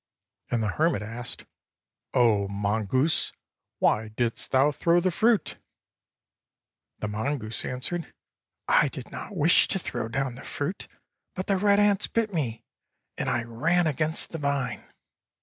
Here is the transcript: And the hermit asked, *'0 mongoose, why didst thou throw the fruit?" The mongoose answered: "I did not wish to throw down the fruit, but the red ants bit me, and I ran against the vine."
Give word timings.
And 0.49 0.63
the 0.63 0.67
hermit 0.69 1.03
asked, 1.03 1.45
*'0 2.15 2.49
mongoose, 2.49 3.33
why 3.77 4.07
didst 4.07 4.49
thou 4.49 4.71
throw 4.71 4.99
the 4.99 5.11
fruit?" 5.11 5.59
The 6.97 7.07
mongoose 7.07 7.63
answered: 7.65 8.11
"I 8.67 8.87
did 8.87 9.11
not 9.11 9.37
wish 9.37 9.67
to 9.67 9.77
throw 9.77 10.07
down 10.07 10.33
the 10.33 10.43
fruit, 10.43 10.87
but 11.35 11.45
the 11.45 11.55
red 11.57 11.79
ants 11.79 12.07
bit 12.07 12.33
me, 12.33 12.63
and 13.15 13.29
I 13.29 13.43
ran 13.43 13.85
against 13.85 14.31
the 14.31 14.39
vine." 14.39 14.91